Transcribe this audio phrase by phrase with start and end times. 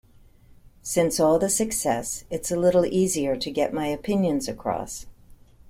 [0.81, 5.05] Since all the success, it's a little easier to get my opinions across.